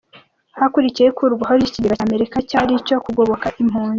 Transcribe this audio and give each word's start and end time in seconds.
Hakurikiyeho 0.59 1.11
ikurwaho 1.13 1.53
ry’Ikigega 1.59 1.95
cy’Amerika 1.99 2.35
cyari 2.49 2.71
icyo 2.79 2.95
kugoboka 3.05 3.47
impunzi. 3.61 3.89